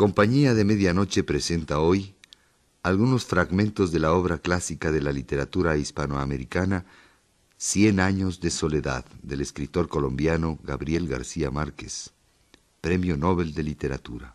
Compañía 0.00 0.54
de 0.54 0.64
Medianoche 0.64 1.22
presenta 1.24 1.78
hoy 1.78 2.14
algunos 2.82 3.26
fragmentos 3.26 3.92
de 3.92 3.98
la 3.98 4.14
obra 4.14 4.38
clásica 4.38 4.90
de 4.90 5.02
la 5.02 5.12
literatura 5.12 5.76
hispanoamericana 5.76 6.86
Cien 7.58 8.00
años 8.00 8.40
de 8.40 8.48
soledad 8.48 9.04
del 9.22 9.42
escritor 9.42 9.90
colombiano 9.90 10.58
Gabriel 10.62 11.06
García 11.06 11.50
Márquez, 11.50 12.14
Premio 12.80 13.18
Nobel 13.18 13.52
de 13.52 13.62
Literatura. 13.62 14.34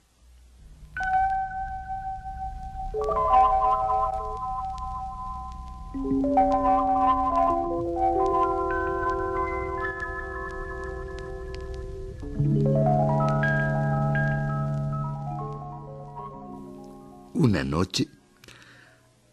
Una 17.37 17.65
noche, 17.65 18.07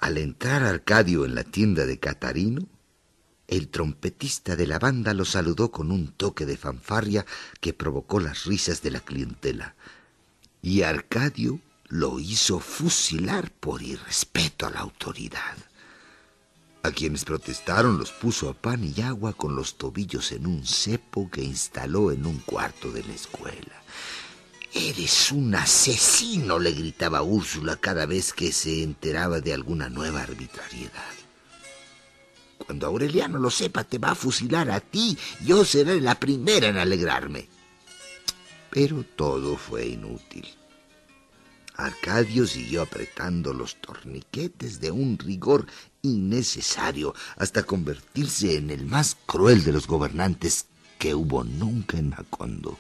al 0.01 0.19
entrar 0.19 0.65
Arcadio 0.65 1.25
en 1.25 1.37
la 1.37 1.45
tienda 1.45 1.87
de 1.87 2.01
Catarino, 2.01 2.67
el 3.47 3.69
trompetista 3.69 4.57
de 4.57 4.67
la 4.67 4.81
banda 4.81 5.15
lo 5.15 5.25
saludó 5.25 5.71
con 5.71 5.93
un 5.93 6.09
toque 6.09 6.45
de 6.45 6.57
fanfarria 6.57 7.25
que 7.61 7.73
provocó 7.73 8.19
las 8.19 8.45
risas 8.45 8.83
de 8.83 8.91
la 8.91 8.99
clientela. 8.99 9.77
Y 10.63 10.83
Arcadio 10.83 11.61
lo 11.87 12.19
hizo 12.19 12.59
fusilar 12.59 13.53
por 13.53 13.83
irrespeto 13.83 14.67
a 14.67 14.71
la 14.71 14.81
autoridad. 14.81 15.57
A 16.83 16.91
quienes 16.91 17.25
protestaron 17.25 17.99
los 17.99 18.11
puso 18.11 18.49
a 18.49 18.55
pan 18.55 18.83
y 18.83 19.01
agua 19.01 19.33
con 19.33 19.55
los 19.55 19.79
tobillos 19.79 20.33
en 20.33 20.49
un 20.49 20.67
cepo 20.67 21.31
que 21.31 21.45
instaló 21.45 22.11
en 22.11 22.27
un 22.27 22.41
cuarto 22.41 22.91
de 22.91 23.05
la 23.05 23.13
escuela. 23.13 23.81
Eres 24.75 25.31
un 25.33 25.55
asesino, 25.55 26.59
le 26.59 26.73
gritaba 26.73 27.23
Úrsula 27.23 27.77
cada 27.77 28.07
vez 28.07 28.33
que 28.33 28.53
se 28.53 28.83
enteraba 28.83 29.41
de 29.41 29.53
alguna 29.53 29.91
nueva 29.91 30.23
arbitrariedad. 30.23 31.13
Cuando 32.57 32.87
Aureliano 32.87 33.39
lo 33.39 33.51
sepa, 33.51 33.85
te 33.85 33.99
va 33.99 34.13
a 34.13 34.15
fusilar 34.15 34.71
a 34.71 34.81
ti. 34.81 35.19
Yo 35.45 35.65
seré 35.65 36.01
la 36.01 36.19
primera 36.19 36.69
en 36.69 36.79
alegrarme. 36.79 37.49
Pero 38.71 39.05
todo 39.05 39.57
fue 39.59 39.89
inútil. 39.89 40.49
Arcadio 41.75 42.47
siguió 42.47 42.83
apretando 42.83 43.53
los 43.53 43.77
torniquetes 43.77 44.81
de 44.81 44.91
un 44.91 45.19
rigor 45.19 45.67
innecesario 46.01 47.15
hasta 47.37 47.65
convertirse 47.65 48.57
en 48.57 48.71
el 48.71 48.87
más 48.87 49.17
cruel 49.27 49.65
de 49.65 49.73
los 49.73 49.87
gobernantes 49.87 50.67
que 50.99 51.15
hubo 51.15 51.45
nunca 51.45 51.99
en 51.99 52.11
Macondo. 52.11 52.79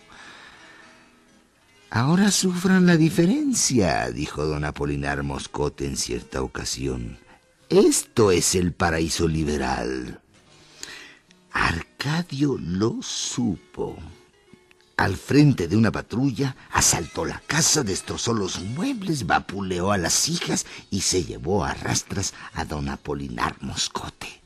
Ahora 1.94 2.30
sufran 2.30 2.86
la 2.86 2.96
diferencia, 2.96 4.10
dijo 4.10 4.46
don 4.46 4.64
Apolinar 4.64 5.22
Moscote 5.22 5.84
en 5.84 5.98
cierta 5.98 6.40
ocasión. 6.40 7.18
Esto 7.68 8.30
es 8.30 8.54
el 8.54 8.72
paraíso 8.72 9.28
liberal. 9.28 10.22
Arcadio 11.50 12.56
lo 12.58 13.02
supo. 13.02 13.98
Al 14.96 15.18
frente 15.18 15.68
de 15.68 15.76
una 15.76 15.92
patrulla, 15.92 16.56
asaltó 16.70 17.26
la 17.26 17.42
casa, 17.46 17.82
destrozó 17.82 18.32
los 18.32 18.60
muebles, 18.60 19.26
vapuleó 19.26 19.92
a 19.92 19.98
las 19.98 20.30
hijas 20.30 20.64
y 20.90 21.02
se 21.02 21.24
llevó 21.24 21.62
a 21.62 21.74
rastras 21.74 22.32
a 22.54 22.64
don 22.64 22.88
Apolinar 22.88 23.56
Moscote. 23.60 24.40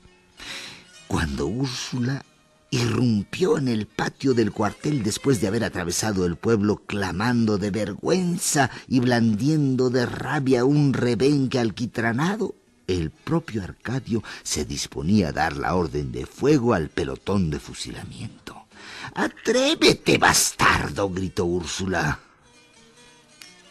Cuando 1.06 1.46
Úrsula 1.46 2.24
irrumpió 2.70 3.58
en 3.58 3.68
el 3.68 3.86
patio 3.86 4.34
del 4.34 4.52
cuartel 4.52 5.02
después 5.02 5.40
de 5.40 5.48
haber 5.48 5.64
atravesado 5.64 6.26
el 6.26 6.36
pueblo 6.36 6.82
clamando 6.86 7.58
de 7.58 7.70
vergüenza 7.70 8.70
y 8.88 9.00
blandiendo 9.00 9.90
de 9.90 10.06
rabia 10.06 10.64
un 10.64 10.92
rebenque 10.92 11.58
alquitranado, 11.58 12.54
el 12.86 13.10
propio 13.10 13.62
Arcadio 13.62 14.22
se 14.42 14.64
disponía 14.64 15.28
a 15.28 15.32
dar 15.32 15.56
la 15.56 15.74
orden 15.74 16.12
de 16.12 16.26
fuego 16.26 16.74
al 16.74 16.88
pelotón 16.88 17.50
de 17.50 17.58
fusilamiento. 17.58 18.66
Atrévete, 19.14 20.18
bastardo, 20.18 21.10
gritó 21.10 21.44
Úrsula. 21.44 22.20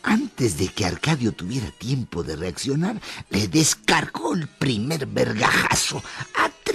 Antes 0.03 0.57
de 0.57 0.67
que 0.67 0.85
Arcadio 0.85 1.31
tuviera 1.31 1.71
tiempo 1.71 2.23
de 2.23 2.35
reaccionar, 2.35 3.01
le 3.29 3.47
descargó 3.47 4.35
el 4.35 4.47
primer 4.47 5.07
vergajazo. 5.07 6.03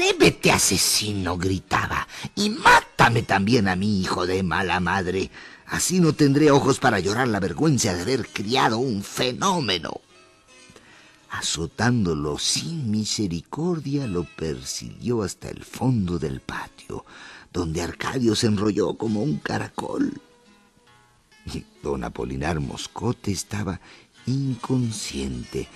Atrévete, 0.00 0.50
asesino, 0.50 1.37
gritaba, 1.37 2.09
y 2.34 2.49
mátame 2.49 3.21
también 3.22 3.69
a 3.69 3.77
mi 3.77 4.00
hijo 4.00 4.27
de 4.27 4.43
mala 4.43 4.81
madre. 4.81 5.31
Así 5.66 6.00
no 6.00 6.15
tendré 6.15 6.50
ojos 6.50 6.78
para 6.78 7.00
llorar 7.00 7.28
la 7.28 7.38
vergüenza 7.38 7.93
de 7.93 8.00
haber 8.00 8.27
criado 8.28 8.78
un 8.78 9.03
fenómeno 9.03 10.00
azotándolo 11.31 12.39
sin 12.39 12.91
misericordia, 12.91 14.06
lo 14.06 14.25
persiguió 14.25 15.22
hasta 15.22 15.49
el 15.49 15.65
fondo 15.65 16.19
del 16.19 16.41
patio, 16.41 17.05
donde 17.53 17.83
Arcadio 17.83 18.34
se 18.34 18.47
enrolló 18.47 18.94
como 18.94 19.22
un 19.22 19.39
caracol. 19.39 20.21
Don 21.83 22.05
Apolinar 22.05 22.59
Moscote 22.60 23.31
estaba 23.31 23.81
inconsciente, 24.27 25.69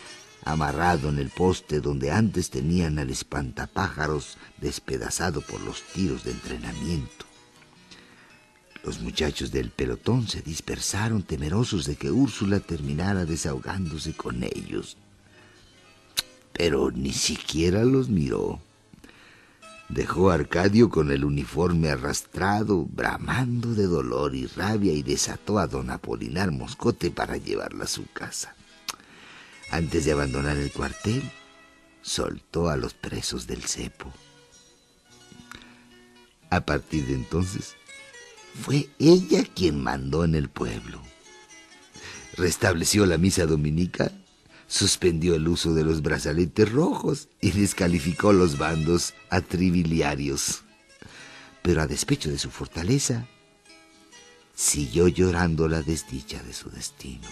amarrado 0.44 1.08
en 1.08 1.18
el 1.18 1.30
poste 1.30 1.80
donde 1.80 2.10
antes 2.10 2.50
tenían 2.50 2.98
al 2.98 3.10
espantapájaros 3.10 4.38
despedazado 4.60 5.40
por 5.40 5.60
los 5.60 5.82
tiros 5.82 6.24
de 6.24 6.32
entrenamiento. 6.32 7.24
Los 8.84 9.00
muchachos 9.00 9.50
del 9.50 9.70
pelotón 9.70 10.28
se 10.28 10.42
dispersaron 10.42 11.22
temerosos 11.22 11.86
de 11.86 11.96
que 11.96 12.10
Úrsula 12.10 12.60
terminara 12.60 13.24
desahogándose 13.24 14.14
con 14.14 14.42
ellos 14.42 14.96
pero 16.54 16.90
ni 16.92 17.12
siquiera 17.12 17.84
los 17.84 18.08
miró. 18.08 18.60
Dejó 19.90 20.30
a 20.30 20.34
Arcadio 20.34 20.88
con 20.88 21.10
el 21.10 21.24
uniforme 21.24 21.90
arrastrado, 21.90 22.86
bramando 22.86 23.74
de 23.74 23.84
dolor 23.84 24.34
y 24.34 24.46
rabia, 24.46 24.92
y 24.94 25.02
desató 25.02 25.58
a 25.58 25.66
don 25.66 25.90
Apolinar 25.90 26.52
Moscote 26.52 27.10
para 27.10 27.36
llevarla 27.36 27.84
a 27.84 27.88
su 27.88 28.06
casa. 28.12 28.54
Antes 29.74 30.04
de 30.04 30.12
abandonar 30.12 30.56
el 30.56 30.70
cuartel, 30.70 31.20
soltó 32.00 32.68
a 32.68 32.76
los 32.76 32.94
presos 32.94 33.48
del 33.48 33.64
cepo. 33.64 34.12
A 36.48 36.60
partir 36.60 37.04
de 37.06 37.14
entonces, 37.14 37.74
fue 38.62 38.88
ella 39.00 39.42
quien 39.42 39.82
mandó 39.82 40.22
en 40.22 40.36
el 40.36 40.48
pueblo. 40.48 41.02
Restableció 42.36 43.04
la 43.04 43.18
misa 43.18 43.46
dominica 43.46 44.12
suspendió 44.68 45.34
el 45.34 45.48
uso 45.48 45.74
de 45.74 45.82
los 45.82 46.02
brazaletes 46.02 46.70
rojos 46.70 47.28
y 47.40 47.50
descalificó 47.50 48.32
los 48.32 48.58
bandos 48.58 49.12
atrabiliarios. 49.28 50.62
Pero 51.62 51.82
a 51.82 51.88
despecho 51.88 52.30
de 52.30 52.38
su 52.38 52.50
fortaleza, 52.50 53.26
siguió 54.54 55.08
llorando 55.08 55.66
la 55.66 55.82
desdicha 55.82 56.40
de 56.44 56.52
su 56.52 56.70
destino. 56.70 57.26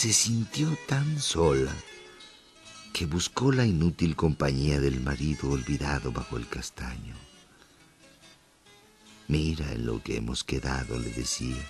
Se 0.00 0.14
sintió 0.14 0.78
tan 0.88 1.20
sola 1.20 1.76
que 2.94 3.04
buscó 3.04 3.52
la 3.52 3.66
inútil 3.66 4.16
compañía 4.16 4.80
del 4.80 4.98
marido 4.98 5.50
olvidado 5.50 6.10
bajo 6.10 6.38
el 6.38 6.48
castaño. 6.48 7.14
Mira 9.28 9.70
en 9.72 9.84
lo 9.84 10.02
que 10.02 10.16
hemos 10.16 10.42
quedado, 10.42 10.98
le 10.98 11.10
decía, 11.10 11.62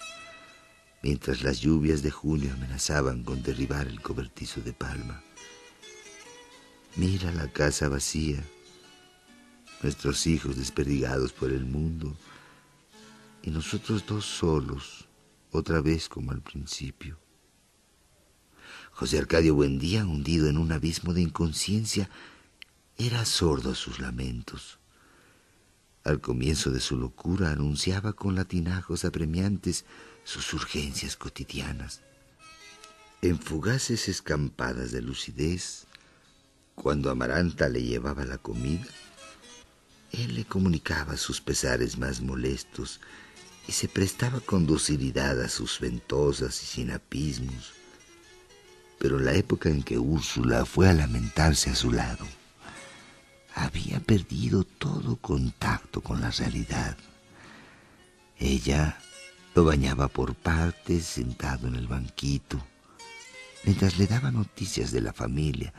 mientras 1.03 1.43
las 1.43 1.59
lluvias 1.59 2.05
de 2.05 2.13
junio 2.13 2.53
amenazaban 2.53 3.25
con 3.25 3.43
derribar 3.43 3.89
el 3.89 4.01
cobertizo 4.01 4.61
de 4.61 4.75
palma. 4.75 5.25
Mira 6.95 7.33
la 7.33 7.49
casa 7.53 7.89
vacía, 7.89 8.45
nuestros 9.83 10.25
hijos 10.29 10.55
desperdigados 10.55 11.33
por 11.33 11.51
el 11.51 11.65
mundo 11.65 12.17
y 13.43 13.51
nosotros 13.51 14.07
dos 14.07 14.25
solos, 14.25 15.09
otra 15.51 15.81
vez 15.81 16.09
como 16.09 16.31
al 16.31 16.43
principio. 16.43 17.19
José 19.01 19.17
Arcadio 19.17 19.55
Buendía, 19.55 20.05
hundido 20.05 20.47
en 20.51 20.59
un 20.59 20.73
abismo 20.73 21.15
de 21.15 21.23
inconsciencia, 21.23 22.11
era 22.99 23.25
sordo 23.25 23.71
a 23.71 23.75
sus 23.75 23.99
lamentos. 23.99 24.79
Al 26.05 26.21
comienzo 26.21 26.71
de 26.71 26.81
su 26.81 26.99
locura 26.99 27.51
anunciaba 27.51 28.13
con 28.13 28.35
latinajos 28.35 29.07
apremiantes 29.07 29.87
sus 30.25 30.53
urgencias 30.53 31.17
cotidianas. 31.17 32.03
En 33.23 33.39
fugaces 33.39 34.07
escampadas 34.07 34.93
de 34.93 35.01
lucidez, 35.01 35.87
cuando 36.75 37.11
Amaranta 37.11 37.71
le 37.71 37.83
llevaba 37.83 38.27
la 38.27 38.37
comida, 38.37 38.85
él 40.13 40.35
le 40.35 40.45
comunicaba 40.45 41.17
sus 41.17 41.41
pesares 41.41 41.97
más 41.97 42.21
molestos 42.21 43.01
y 43.67 43.73
se 43.73 43.89
prestaba 43.89 44.41
con 44.41 44.67
docilidad 44.67 45.41
a 45.41 45.49
sus 45.49 45.81
ventosas 45.81 46.63
y 46.63 46.67
sinapismos 46.67 47.80
Pero 49.01 49.19
en 49.19 49.25
la 49.25 49.33
época 49.33 49.71
en 49.71 49.83
que 49.83 49.99
Úrsula 49.99 50.67
fue 50.67 50.89
a 50.89 50.93
lamentarse 50.93 51.71
a 51.71 51.75
su 51.75 51.91
lado, 51.91 52.27
había 53.55 53.99
perdido 53.99 54.63
todo 54.63 55.17
contacto 55.17 56.03
con 56.03 56.21
la 56.21 56.31
realidad. 56.31 56.97
Ella 58.39 58.99
lo 59.55 59.65
bañaba 59.65 60.09
por 60.09 60.35
partes 60.35 61.07
sentado 61.07 61.67
en 61.67 61.77
el 61.77 61.89
banquito, 61.89 62.63
mientras 63.65 63.99
le 63.99 64.07
daba 64.07 64.31
noticias 64.31 64.93
de 64.93 65.01
la 65.01 65.15
familia. 65.15 65.73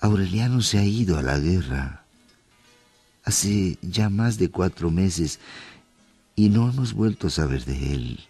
Aureliano 0.00 0.60
se 0.60 0.78
ha 0.78 0.84
ido 0.84 1.18
a 1.18 1.22
la 1.22 1.38
guerra 1.38 2.04
hace 3.24 3.78
ya 3.80 4.10
más 4.10 4.36
de 4.36 4.50
cuatro 4.50 4.90
meses 4.90 5.40
y 6.36 6.50
no 6.50 6.68
hemos 6.68 6.92
vuelto 6.92 7.28
a 7.28 7.30
saber 7.30 7.64
de 7.64 7.94
él, 7.94 8.20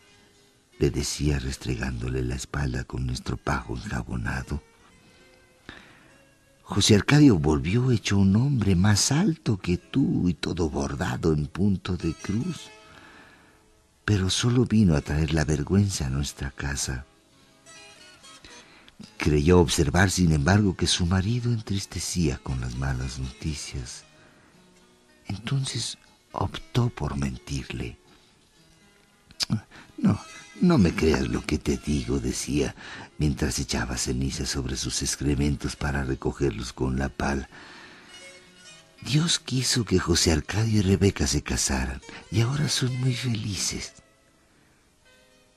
le 0.78 0.90
decía 0.90 1.38
restregándole 1.38 2.22
la 2.22 2.34
espalda 2.34 2.84
con 2.84 3.06
nuestro 3.06 3.36
pajo 3.36 3.76
enjabonado. 3.76 4.62
José 6.62 6.94
Arcadio 6.94 7.38
volvió 7.38 7.90
hecho 7.90 8.18
un 8.18 8.34
hombre 8.36 8.74
más 8.74 9.12
alto 9.12 9.58
que 9.58 9.76
tú 9.76 10.28
y 10.28 10.34
todo 10.34 10.70
bordado 10.70 11.32
en 11.32 11.46
punto 11.46 11.96
de 11.96 12.14
cruz, 12.14 12.70
pero 14.04 14.30
solo 14.30 14.64
vino 14.64 14.96
a 14.96 15.02
traer 15.02 15.34
la 15.34 15.44
vergüenza 15.44 16.06
a 16.06 16.10
nuestra 16.10 16.50
casa. 16.50 17.04
Creyó 19.18 19.60
observar, 19.60 20.10
sin 20.10 20.32
embargo, 20.32 20.74
que 20.74 20.86
su 20.86 21.04
marido 21.06 21.52
entristecía 21.52 22.38
con 22.38 22.60
las 22.60 22.76
malas 22.76 23.18
noticias. 23.18 24.04
Entonces 25.26 25.98
optó 26.32 26.88
por 26.88 27.16
mentirle. 27.16 27.98
No, 29.98 30.18
no 30.60 30.78
me 30.78 30.94
creas 30.94 31.28
lo 31.28 31.42
que 31.42 31.58
te 31.58 31.76
digo, 31.76 32.20
decía, 32.20 32.74
mientras 33.18 33.58
echaba 33.58 33.96
ceniza 33.96 34.46
sobre 34.46 34.76
sus 34.76 35.02
excrementos 35.02 35.76
para 35.76 36.04
recogerlos 36.04 36.72
con 36.72 36.98
la 36.98 37.08
pala. 37.08 37.48
Dios 39.04 39.38
quiso 39.38 39.84
que 39.84 39.98
José 39.98 40.32
Arcadio 40.32 40.78
y 40.78 40.82
Rebeca 40.82 41.26
se 41.26 41.42
casaran 41.42 42.00
y 42.30 42.40
ahora 42.40 42.68
son 42.68 42.98
muy 43.00 43.14
felices. 43.14 43.92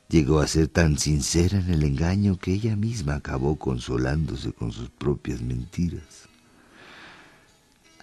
Llegó 0.10 0.40
a 0.40 0.48
ser 0.48 0.68
tan 0.68 0.98
sincera 0.98 1.60
en 1.60 1.70
el 1.70 1.84
engaño 1.84 2.38
que 2.38 2.54
ella 2.54 2.76
misma 2.76 3.16
acabó 3.16 3.58
consolándose 3.58 4.52
con 4.52 4.72
sus 4.72 4.90
propias 4.90 5.42
mentiras. 5.42 6.28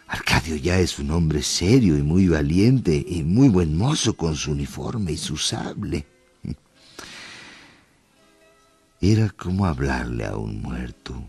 Arcadio 0.07 0.57
ya 0.57 0.79
es 0.79 0.99
un 0.99 1.11
hombre 1.11 1.43
serio 1.43 1.97
y 1.99 2.03
muy 2.03 2.29
valiente 2.29 3.05
y 3.07 3.23
muy 3.23 3.49
buen 3.49 3.77
mozo 3.77 4.17
con 4.17 4.37
su 4.37 4.53
uniforme 4.53 5.13
y 5.13 5.17
su 5.17 5.37
sable. 5.37 6.07
Era 9.07 9.29
como 9.29 9.67
hablarle 9.67 10.25
a 10.25 10.35
un 10.35 10.63
muerto, 10.63 11.29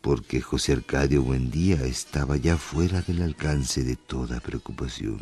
porque 0.00 0.40
José 0.40 0.74
Arcadio 0.74 1.24
Buendía 1.24 1.82
estaba 1.84 2.36
ya 2.36 2.56
fuera 2.56 3.02
del 3.02 3.22
alcance 3.22 3.82
de 3.82 3.96
toda 3.96 4.38
preocupación. 4.38 5.18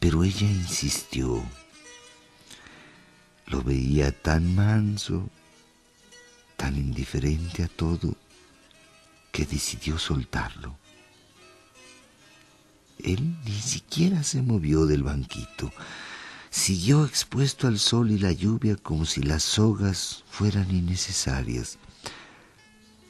Pero 0.00 0.24
ella 0.24 0.48
insistió 0.48 1.44
lo 3.46 3.62
veía 3.62 4.10
tan 4.10 4.52
manso, 4.52 5.30
tan 6.56 6.76
indiferente 6.76 7.62
a 7.62 7.68
todo, 7.68 8.16
que 9.30 9.46
decidió 9.46 9.96
soltarlo. 9.96 10.76
Él 12.98 13.36
ni 13.44 13.60
siquiera 13.60 14.24
se 14.24 14.42
movió 14.42 14.86
del 14.86 15.04
banquito. 15.04 15.70
Siguió 16.54 17.04
expuesto 17.04 17.66
al 17.66 17.80
sol 17.80 18.12
y 18.12 18.18
la 18.18 18.30
lluvia 18.30 18.76
como 18.76 19.06
si 19.06 19.20
las 19.22 19.42
sogas 19.42 20.22
fueran 20.30 20.70
innecesarias, 20.70 21.78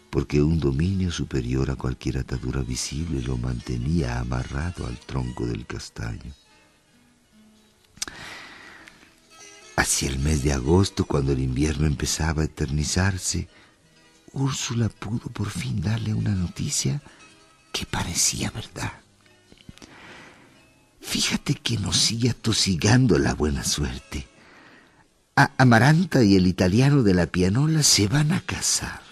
porque 0.09 0.43
un 0.43 0.59
dominio 0.59 1.13
superior 1.13 1.71
a 1.71 1.77
cualquier 1.77 2.17
atadura 2.17 2.63
visible 2.63 3.21
lo 3.21 3.37
mantenía 3.37 4.19
amarrado 4.19 4.87
al 4.87 4.99
tronco 4.99 5.47
del 5.47 5.67
castaño. 5.67 6.33
Hacia 9.77 10.09
el 10.09 10.21
mes 10.21 10.43
de 10.43 10.55
agosto, 10.55 11.05
cuando 11.05 11.33
el 11.33 11.41
invierno 11.41 11.87
empezaba 11.87 12.43
a 12.43 12.47
eternizarse, 12.47 13.47
Úrsula 14.33 14.89
pudo 14.89 15.29
por 15.29 15.51
fin 15.51 15.83
darle 15.83 16.15
una 16.15 16.35
noticia 16.35 17.03
que 17.73 17.85
parecía 17.85 18.51
verdad. 18.51 19.04
Fíjate 21.05 21.55
que 21.55 21.77
nos 21.77 21.97
sigue 21.97 22.31
atosigando 22.31 23.19
la 23.19 23.35
buena 23.35 23.63
suerte. 23.63 24.27
Amaranta 25.37 26.25
y 26.25 26.35
el 26.35 26.47
italiano 26.47 27.03
de 27.03 27.15
la 27.15 27.27
pianola 27.27 27.83
se 27.83 28.09
van 28.09 28.33
a 28.33 28.41
casar. 28.41 29.04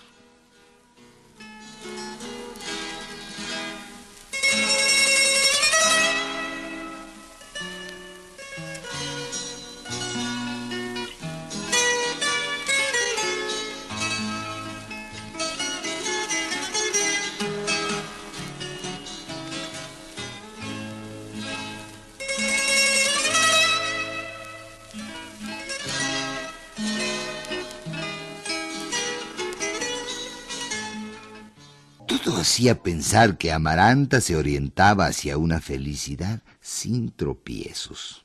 Hacía 32.62 32.81
pensar 32.81 33.38
que 33.38 33.50
Amaranta 33.50 34.20
se 34.20 34.37
orientaba 34.37 35.06
hacia 35.06 35.37
una 35.37 35.61
felicidad 35.61 36.44
sin 36.61 37.11
tropiezos. 37.11 38.25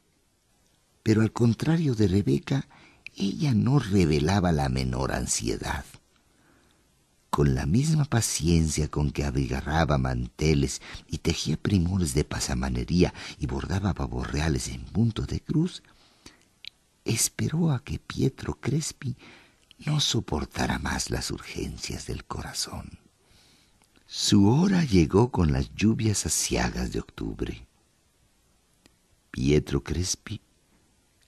Pero 1.02 1.24
al 1.24 1.32
contrario 1.32 1.96
de 1.96 2.08
Rebeca, 2.08 2.68
ella 3.16 3.56
no 3.56 3.80
revelaba 3.80 4.52
la 4.52 4.70
menor 4.70 5.12
ansiedad. 5.12 5.86
Con 7.32 7.56
la 7.56 7.66
misma 7.66 8.06
paciencia 8.06 8.90
con 8.90 9.10
que 9.10 9.24
abigarraba 9.24 9.98
manteles 9.98 10.84
y 11.08 11.18
tejía 11.18 11.58
primores 11.58 12.14
de 12.14 12.24
pasamanería 12.24 13.16
y 13.40 13.48
bordaba 13.48 13.96
pavos 13.96 14.32
reales 14.32 14.68
en 14.68 14.84
punto 14.84 15.24
de 15.24 15.40
cruz, 15.40 15.82
esperó 17.06 17.72
a 17.72 17.84
que 17.84 17.98
Pietro 17.98 18.60
Crespi 18.62 19.18
no 19.80 20.00
soportara 20.00 20.78
más 20.78 21.10
las 21.10 21.32
urgencias 21.32 22.06
del 22.06 22.24
corazón. 22.24 23.07
Su 24.10 24.48
hora 24.48 24.86
llegó 24.86 25.32
con 25.32 25.52
las 25.52 25.76
lluvias 25.76 26.26
asiagas 26.26 26.94
de 26.94 27.02
octubre. 27.02 27.68
Pietro 29.32 29.84
Crespi 29.84 30.40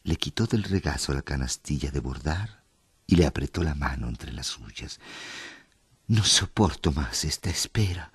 le 0.03 0.15
quitó 0.15 0.45
del 0.45 0.63
regazo 0.63 1.13
la 1.13 1.21
canastilla 1.21 1.91
de 1.91 1.99
bordar 1.99 2.63
y 3.05 3.17
le 3.17 3.25
apretó 3.25 3.63
la 3.63 3.75
mano 3.75 4.07
entre 4.07 4.31
las 4.31 4.47
suyas. 4.47 5.01
No 6.07 6.23
soporto 6.23 6.93
más 6.93 7.25
esta 7.25 7.49
espera. 7.49 8.13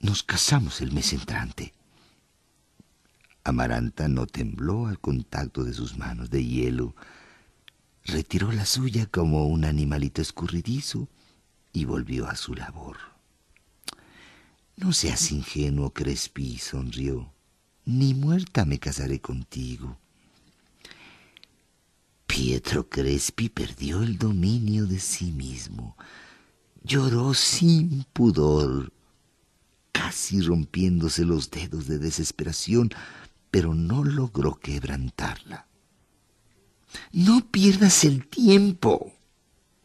Nos 0.00 0.22
casamos 0.22 0.82
el 0.82 0.92
mes 0.92 1.14
entrante. 1.14 1.72
Amaranta 3.42 4.06
no 4.08 4.26
tembló 4.26 4.86
al 4.86 5.00
contacto 5.00 5.64
de 5.64 5.72
sus 5.72 5.96
manos 5.96 6.28
de 6.28 6.44
hielo. 6.44 6.94
Retiró 8.04 8.52
la 8.52 8.66
suya 8.66 9.06
como 9.06 9.46
un 9.46 9.64
animalito 9.64 10.20
escurridizo 10.20 11.08
y 11.72 11.86
volvió 11.86 12.28
a 12.28 12.36
su 12.36 12.54
labor. 12.54 13.13
No 14.76 14.92
seas 14.92 15.30
ingenuo, 15.30 15.90
Crespi, 15.90 16.58
sonrió. 16.58 17.32
Ni 17.84 18.14
muerta 18.14 18.64
me 18.64 18.78
casaré 18.78 19.20
contigo. 19.20 19.98
Pietro 22.26 22.88
Crespi 22.88 23.48
perdió 23.48 24.02
el 24.02 24.18
dominio 24.18 24.86
de 24.86 24.98
sí 24.98 25.30
mismo. 25.30 25.96
Lloró 26.82 27.32
sin 27.34 28.04
pudor, 28.12 28.92
casi 29.92 30.40
rompiéndose 30.40 31.24
los 31.24 31.50
dedos 31.50 31.86
de 31.86 31.98
desesperación, 31.98 32.90
pero 33.50 33.74
no 33.74 34.02
logró 34.02 34.58
quebrantarla. 34.58 35.68
No 37.12 37.46
pierdas 37.50 38.04
el 38.04 38.26
tiempo, 38.26 39.12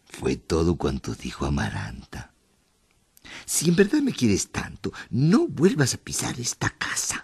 fue 0.05 0.35
todo 0.35 0.75
cuanto 0.75 1.13
dijo 1.13 1.45
Amaranta. 1.45 2.28
Si 3.51 3.67
en 3.67 3.75
verdad 3.75 4.01
me 4.03 4.13
quieres 4.13 4.51
tanto, 4.51 4.93
no 5.09 5.47
vuelvas 5.47 5.95
a 5.95 5.97
pisar 5.97 6.39
esta 6.39 6.69
casa. 6.69 7.23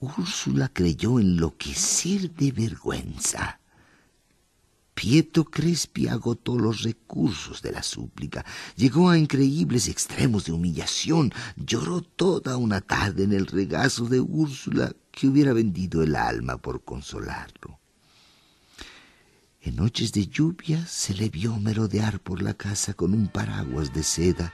Úrsula 0.00 0.68
creyó 0.68 1.18
enloquecer 1.18 2.30
de 2.34 2.52
vergüenza. 2.52 3.58
Pietro 4.92 5.44
Crespi 5.44 6.08
agotó 6.08 6.58
los 6.58 6.82
recursos 6.82 7.62
de 7.62 7.72
la 7.72 7.82
súplica, 7.82 8.44
llegó 8.76 9.08
a 9.08 9.16
increíbles 9.16 9.88
extremos 9.88 10.44
de 10.44 10.52
humillación, 10.52 11.32
lloró 11.56 12.02
toda 12.02 12.58
una 12.58 12.82
tarde 12.82 13.22
en 13.24 13.32
el 13.32 13.46
regazo 13.46 14.04
de 14.10 14.20
Úrsula, 14.20 14.92
que 15.10 15.26
hubiera 15.26 15.54
vendido 15.54 16.02
el 16.02 16.14
alma 16.14 16.58
por 16.58 16.84
consolarlo. 16.84 17.80
En 19.60 19.74
noches 19.74 20.12
de 20.12 20.28
lluvia 20.28 20.86
se 20.86 21.14
le 21.14 21.28
vio 21.30 21.56
merodear 21.58 22.20
por 22.20 22.42
la 22.42 22.54
casa 22.54 22.94
con 22.94 23.12
un 23.12 23.26
paraguas 23.26 23.92
de 23.92 24.04
seda, 24.04 24.52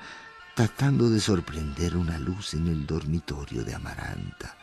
tratando 0.57 1.11
de 1.11 1.21
sorprender 1.21 1.97
una 1.97 2.19
luz 2.19 2.55
en 2.55 2.69
el 2.69 2.87
dormitorio 2.87 3.65
de 3.65 3.75
Amaranta. 3.75 4.57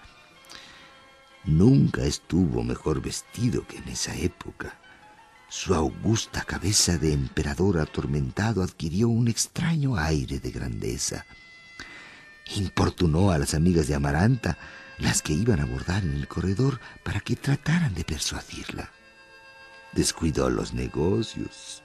Nunca 1.43 2.03
estuvo 2.03 2.63
mejor 2.63 3.01
vestido 3.01 3.67
que 3.67 3.77
en 3.77 3.89
esa 3.89 4.15
época. 4.15 4.79
Su 5.47 5.75
augusta 5.75 6.43
cabeza 6.43 6.97
de 6.97 7.13
emperador 7.13 7.79
atormentado 7.79 8.63
adquirió 8.63 9.09
un 9.09 9.27
extraño 9.27 9.97
aire 9.97 10.39
de 10.39 10.49
grandeza. 10.49 11.25
Importunó 12.55 13.31
a 13.31 13.37
las 13.37 13.53
amigas 13.53 13.87
de 13.87 13.95
Amaranta, 13.95 14.57
las 14.97 15.21
que 15.21 15.33
iban 15.33 15.59
a 15.59 15.63
abordar 15.63 16.03
en 16.03 16.13
el 16.13 16.27
corredor, 16.27 16.79
para 17.03 17.19
que 17.19 17.35
trataran 17.35 17.93
de 17.93 18.05
persuadirla. 18.05 18.91
Descuidó 19.93 20.49
los 20.49 20.73
negocios. 20.73 21.83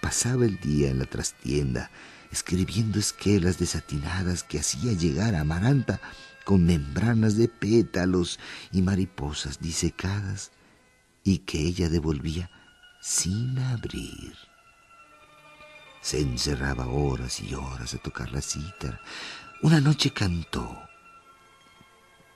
Pasaba 0.00 0.44
el 0.44 0.58
día 0.60 0.90
en 0.90 0.98
la 0.98 1.04
trastienda, 1.04 1.90
escribiendo 2.30 2.98
esquelas 2.98 3.58
desatinadas 3.58 4.42
que 4.42 4.58
hacía 4.58 4.92
llegar 4.92 5.34
a 5.34 5.40
Amaranta 5.40 6.00
con 6.44 6.64
membranas 6.64 7.36
de 7.36 7.48
pétalos 7.48 8.40
y 8.72 8.82
mariposas 8.82 9.60
disecadas 9.60 10.50
y 11.22 11.38
que 11.38 11.60
ella 11.60 11.88
devolvía 11.88 12.50
sin 13.00 13.58
abrir. 13.58 14.36
Se 16.00 16.20
encerraba 16.20 16.86
horas 16.88 17.40
y 17.40 17.54
horas 17.54 17.94
a 17.94 17.98
tocar 17.98 18.32
la 18.32 18.40
cítara. 18.40 19.00
Una 19.62 19.80
noche 19.80 20.12
cantó. 20.12 20.82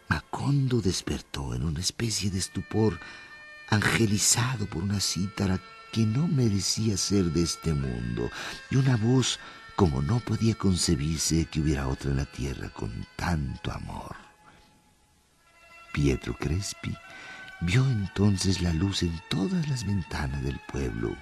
Macondo 0.09 0.81
despertó 0.81 1.53
en 1.55 1.65
una 1.65 1.81
especie 1.81 2.31
de 2.31 2.39
estupor, 2.39 3.01
angelizado 3.69 4.67
por 4.67 4.83
una 4.83 5.01
cítara 5.01 5.59
que 5.93 6.05
no 6.05 6.29
merecía 6.29 6.97
ser 6.97 7.25
de 7.27 7.43
este 7.43 7.73
mundo, 7.73 8.31
y 8.71 8.77
una 8.77 8.97
voz 8.97 9.39
como 9.77 10.01
no 10.03 10.21
podía 10.21 10.55
concebirse 10.55 11.47
que 11.47 11.61
hubiera 11.61 11.89
otra 11.89 12.11
en 12.11 12.17
la 12.17 12.25
tierra 12.25 12.69
con 12.71 13.07
tanto 13.17 13.73
amor. 13.73 14.17
Pietro 15.93 16.35
Crespi 16.37 16.95
vio 17.61 17.85
entonces 17.87 18.61
la 18.61 18.73
luz 18.73 19.03
en 19.03 19.19
todas 19.29 19.69
las 19.69 19.87
ventanas 19.87 20.43
del 20.43 20.59
pueblo, 20.71 21.15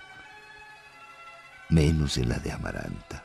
menos 1.68 2.16
en 2.18 2.28
la 2.28 2.38
de 2.38 2.52
Amaranta. 2.52 3.24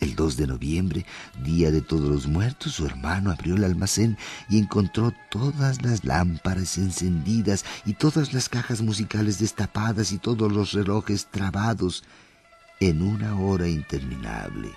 El 0.00 0.16
2 0.16 0.38
de 0.38 0.46
noviembre, 0.46 1.04
día 1.44 1.70
de 1.70 1.82
todos 1.82 2.08
los 2.08 2.26
muertos, 2.26 2.72
su 2.72 2.86
hermano 2.86 3.30
abrió 3.30 3.56
el 3.56 3.64
almacén 3.64 4.16
y 4.48 4.58
encontró 4.58 5.12
todas 5.30 5.82
las 5.82 6.04
lámparas 6.04 6.78
encendidas 6.78 7.66
y 7.84 7.92
todas 7.92 8.32
las 8.32 8.48
cajas 8.48 8.80
musicales 8.80 9.38
destapadas 9.38 10.12
y 10.12 10.18
todos 10.18 10.50
los 10.50 10.72
relojes 10.72 11.26
trabados 11.26 12.02
en 12.80 13.02
una 13.02 13.38
hora 13.38 13.68
interminable. 13.68 14.72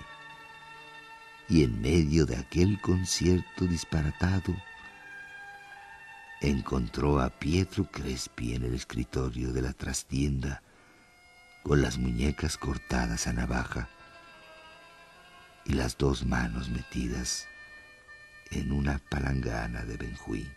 Y 1.48 1.62
en 1.62 1.80
medio 1.80 2.26
de 2.26 2.36
aquel 2.36 2.78
concierto 2.82 3.64
disparatado, 3.64 4.54
encontró 6.42 7.20
a 7.20 7.30
Pietro 7.30 7.90
Crespi 7.90 8.54
en 8.54 8.64
el 8.64 8.74
escritorio 8.74 9.54
de 9.54 9.62
la 9.62 9.72
trastienda 9.72 10.62
con 11.62 11.80
las 11.80 11.96
muñecas 11.96 12.58
cortadas 12.58 13.26
a 13.26 13.32
navaja 13.32 13.88
y 15.64 15.74
las 15.74 15.96
dos 15.96 16.24
manos 16.26 16.68
metidas 16.68 17.48
en 18.50 18.72
una 18.72 18.98
palangana 19.10 19.84
de 19.84 19.96
Benjuí. 19.96 20.50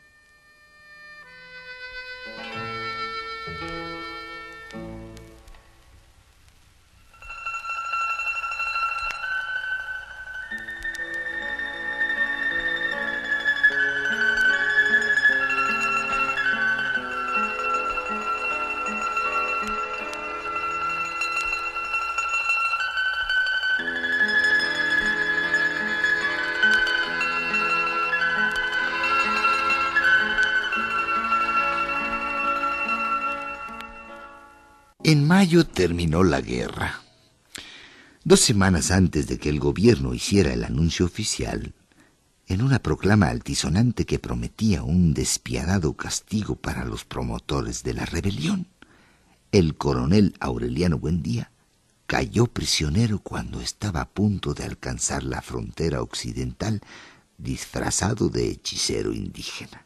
En 35.07 35.25
mayo 35.25 35.65
terminó 35.65 36.21
la 36.21 36.41
guerra. 36.41 37.01
Dos 38.25 38.41
semanas 38.41 38.91
antes 38.91 39.27
de 39.27 39.37
que 39.37 39.47
el 39.47 39.57
gobierno 39.57 40.13
hiciera 40.13 40.51
el 40.51 40.65
anuncio 40.65 41.05
oficial, 41.05 41.73
en 42.45 42.61
una 42.61 42.79
proclama 42.79 43.29
altisonante 43.29 44.05
que 44.05 44.19
prometía 44.19 44.83
un 44.83 45.13
despiadado 45.13 45.93
castigo 45.93 46.57
para 46.57 46.83
los 46.83 47.05
promotores 47.05 47.83
de 47.83 47.93
la 47.93 48.03
rebelión, 48.03 48.67
el 49.53 49.77
coronel 49.77 50.35
Aureliano 50.41 50.99
Buendía 50.99 51.51
cayó 52.05 52.47
prisionero 52.47 53.19
cuando 53.19 53.61
estaba 53.61 54.01
a 54.01 54.09
punto 54.09 54.53
de 54.53 54.65
alcanzar 54.65 55.23
la 55.23 55.41
frontera 55.41 56.01
occidental 56.01 56.81
disfrazado 57.37 58.27
de 58.27 58.49
hechicero 58.49 59.13
indígena. 59.13 59.85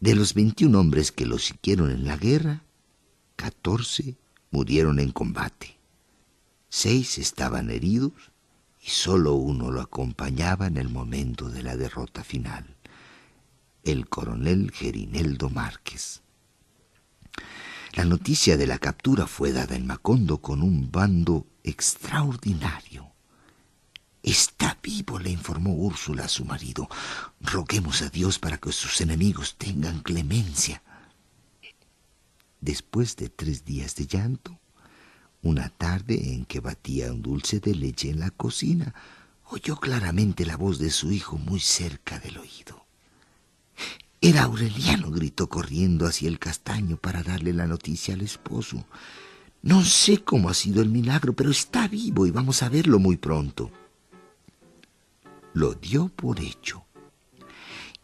De 0.00 0.16
los 0.16 0.34
veintiún 0.34 0.74
hombres 0.74 1.12
que 1.12 1.24
lo 1.24 1.38
siguieron 1.38 1.92
en 1.92 2.04
la 2.04 2.16
guerra, 2.16 2.64
Catorce 3.36 4.16
murieron 4.50 4.98
en 4.98 5.12
combate. 5.12 5.76
Seis 6.68 7.18
estaban 7.18 7.70
heridos 7.70 8.12
y 8.82 8.90
solo 8.90 9.34
uno 9.34 9.70
lo 9.70 9.80
acompañaba 9.80 10.66
en 10.66 10.76
el 10.76 10.88
momento 10.88 11.48
de 11.48 11.62
la 11.62 11.76
derrota 11.76 12.24
final, 12.24 12.76
el 13.84 14.08
coronel 14.08 14.70
Gerineldo 14.72 15.50
Márquez. 15.50 16.22
La 17.92 18.04
noticia 18.04 18.56
de 18.56 18.66
la 18.66 18.78
captura 18.78 19.26
fue 19.26 19.52
dada 19.52 19.74
en 19.74 19.86
Macondo 19.86 20.38
con 20.38 20.62
un 20.62 20.90
bando 20.90 21.46
extraordinario. 21.64 23.10
Está 24.22 24.76
vivo, 24.82 25.18
le 25.18 25.30
informó 25.30 25.72
Úrsula 25.72 26.24
a 26.24 26.28
su 26.28 26.44
marido. 26.44 26.88
Roguemos 27.40 28.02
a 28.02 28.10
Dios 28.10 28.38
para 28.38 28.58
que 28.58 28.72
sus 28.72 29.00
enemigos 29.00 29.56
tengan 29.56 30.00
clemencia. 30.00 30.82
Después 32.66 33.14
de 33.14 33.28
tres 33.28 33.64
días 33.64 33.94
de 33.94 34.08
llanto, 34.08 34.58
una 35.40 35.68
tarde 35.68 36.32
en 36.32 36.46
que 36.46 36.58
batía 36.58 37.12
un 37.12 37.22
dulce 37.22 37.60
de 37.60 37.76
leche 37.76 38.10
en 38.10 38.18
la 38.18 38.32
cocina, 38.32 38.92
oyó 39.44 39.76
claramente 39.76 40.44
la 40.44 40.56
voz 40.56 40.80
de 40.80 40.90
su 40.90 41.12
hijo 41.12 41.38
muy 41.38 41.60
cerca 41.60 42.18
del 42.18 42.38
oído. 42.38 42.84
Era 44.20 44.42
Aureliano, 44.42 45.12
gritó 45.12 45.48
corriendo 45.48 46.08
hacia 46.08 46.26
el 46.26 46.40
castaño 46.40 46.96
para 46.96 47.22
darle 47.22 47.52
la 47.52 47.68
noticia 47.68 48.14
al 48.14 48.22
esposo. 48.22 48.84
No 49.62 49.84
sé 49.84 50.24
cómo 50.24 50.48
ha 50.48 50.54
sido 50.54 50.82
el 50.82 50.88
milagro, 50.88 51.34
pero 51.34 51.52
está 51.52 51.86
vivo 51.86 52.26
y 52.26 52.32
vamos 52.32 52.64
a 52.64 52.68
verlo 52.68 52.98
muy 52.98 53.16
pronto. 53.16 53.70
Lo 55.54 55.74
dio 55.74 56.08
por 56.08 56.40
hecho 56.40 56.85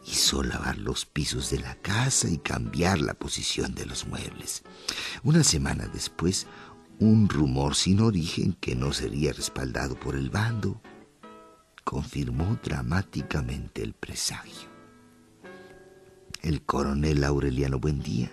hizo 0.05 0.43
lavar 0.43 0.77
los 0.77 1.05
pisos 1.05 1.49
de 1.49 1.59
la 1.59 1.75
casa 1.75 2.29
y 2.29 2.37
cambiar 2.37 2.99
la 2.99 3.13
posición 3.13 3.73
de 3.73 3.85
los 3.85 4.07
muebles. 4.07 4.63
Una 5.23 5.43
semana 5.43 5.87
después, 5.87 6.47
un 6.99 7.29
rumor 7.29 7.75
sin 7.75 8.01
origen 8.01 8.53
que 8.53 8.75
no 8.75 8.93
sería 8.93 9.33
respaldado 9.33 9.99
por 9.99 10.15
el 10.15 10.29
bando 10.29 10.81
confirmó 11.83 12.57
dramáticamente 12.63 13.83
el 13.83 13.93
presagio. 13.93 14.69
El 16.41 16.61
coronel 16.63 17.23
Aureliano 17.23 17.79
Buendía 17.79 18.31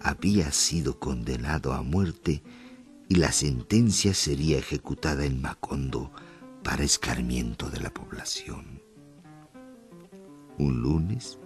había 0.00 0.52
sido 0.52 0.98
condenado 0.98 1.72
a 1.72 1.82
muerte 1.82 2.42
y 3.08 3.16
la 3.16 3.32
sentencia 3.32 4.14
sería 4.14 4.58
ejecutada 4.58 5.24
en 5.24 5.40
Macondo 5.40 6.12
para 6.62 6.84
escarmiento 6.84 7.70
de 7.70 7.80
la 7.80 7.90
población 7.90 8.85
un 10.58 10.80
lunes, 10.82 11.38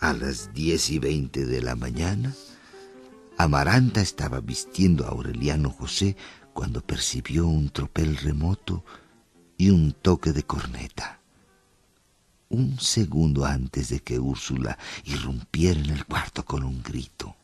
a 0.00 0.12
las 0.12 0.52
diez 0.54 0.90
y 0.90 0.98
veinte 0.98 1.44
de 1.46 1.60
la 1.60 1.74
mañana, 1.74 2.34
Amaranta 3.36 4.00
estaba 4.00 4.40
vistiendo 4.40 5.04
a 5.04 5.10
Aureliano 5.10 5.70
José 5.70 6.16
cuando 6.52 6.80
percibió 6.80 7.46
un 7.46 7.70
tropel 7.70 8.16
remoto 8.16 8.84
y 9.56 9.70
un 9.70 9.92
toque 9.92 10.32
de 10.32 10.42
corneta. 10.42 11.20
Un 12.48 12.80
segundo 12.80 13.44
antes 13.44 13.90
de 13.90 14.00
que 14.00 14.18
Úrsula 14.18 14.78
irrumpiera 15.04 15.78
en 15.78 15.90
el 15.90 16.04
cuarto 16.04 16.44
con 16.44 16.64
un 16.64 16.82
grito. 16.82 17.36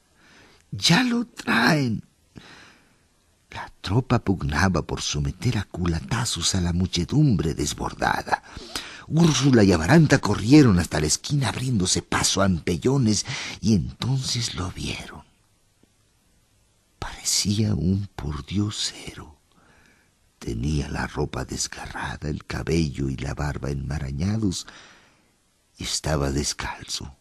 ¡Ya 0.73 1.05
lo 1.05 1.27
traen! 1.27 2.03
La 3.51 3.73
tropa 3.81 4.19
pugnaba 4.19 4.83
por 4.83 5.01
someter 5.01 5.59
a 5.59 5.65
culatazos 5.65 6.57
a 6.57 6.61
la 6.61 6.73
muchedumbre 6.73 7.55
desbordada. 7.55 8.43
Úrsula 9.07 9.65
y 9.65 9.73
Amaranta 9.73 10.19
corrieron 10.19 10.79
hasta 10.79 11.01
la 11.01 11.07
esquina 11.07 11.49
abriéndose 11.49 12.03
paso 12.03 12.43
a 12.43 12.47
empellones 12.47 13.27
y 13.61 13.75
entonces 13.75 14.55
lo 14.55 14.71
vieron. 14.71 15.23
Parecía 16.99 17.75
un 17.75 18.09
pordiosero. 18.15 19.37
Tenía 20.39 20.89
la 20.89 21.07
ropa 21.07 21.45
desgarrada, 21.45 22.29
el 22.29 22.45
cabello 22.45 23.09
y 23.09 23.17
la 23.17 23.35
barba 23.35 23.71
enmarañados 23.71 24.67
y 25.77 25.85
estaba 25.85 26.31
descalzo. 26.31 27.17